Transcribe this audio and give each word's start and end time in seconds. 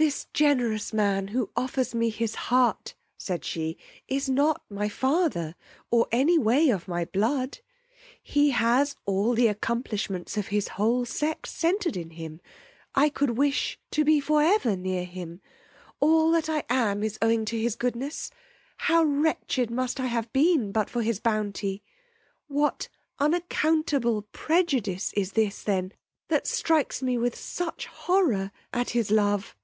This 0.00 0.28
generous 0.32 0.92
man 0.92 1.26
who 1.26 1.50
offers 1.56 1.92
me 1.92 2.08
his 2.10 2.36
heart, 2.36 2.94
said 3.16 3.44
she, 3.44 3.76
is 4.06 4.28
not 4.28 4.62
my 4.70 4.88
father, 4.88 5.56
or 5.90 6.06
any 6.12 6.38
way 6.38 6.68
of 6.70 6.86
my 6.86 7.04
blood: 7.04 7.58
he 8.22 8.50
has 8.50 8.94
all 9.06 9.34
the 9.34 9.48
accomplishments 9.48 10.36
of 10.36 10.46
his 10.54 10.68
whole 10.68 11.04
sex 11.04 11.50
centered 11.50 11.96
in 11.96 12.10
him. 12.10 12.40
I 12.94 13.08
could 13.08 13.30
wish 13.30 13.76
to 13.90 14.04
be 14.04 14.20
for 14.20 14.40
ever 14.40 14.76
near 14.76 15.04
him. 15.04 15.40
All 15.98 16.30
that 16.30 16.48
I 16.48 16.62
am 16.68 17.02
is 17.02 17.18
owing 17.20 17.44
to 17.46 17.58
his 17.58 17.74
goodness. 17.74 18.30
How 18.76 19.02
wretched 19.02 19.68
must 19.68 19.98
I 19.98 20.06
have 20.06 20.32
been 20.32 20.70
but 20.70 20.88
for 20.88 21.02
his 21.02 21.18
bounty! 21.18 21.82
What 22.46 22.88
unaccountable 23.18 24.28
prejudice 24.30 25.12
is 25.14 25.32
this 25.32 25.64
then 25.64 25.92
that 26.28 26.46
strikes 26.46 27.02
me 27.02 27.18
with 27.18 27.34
such 27.34 27.86
horror 27.86 28.52
at 28.72 28.90
his 28.90 29.10
love! 29.10 29.56